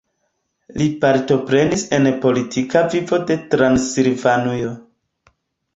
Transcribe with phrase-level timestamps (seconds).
[0.81, 4.75] Li partoprenis en politika vivo de Transilvanujo.